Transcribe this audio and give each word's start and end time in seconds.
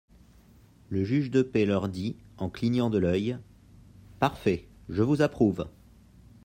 Le 0.89 1.03
juge 1.03 1.29
de 1.29 1.43
paix 1.43 1.63
leur 1.63 1.87
dit, 1.87 2.15
en 2.39 2.49
clignant 2.49 2.89
de 2.89 2.97
l'oeil:, 2.97 3.37
Parfait! 4.19 4.65
je 4.89 5.03
vous 5.03 5.21
approuve. 5.21 5.67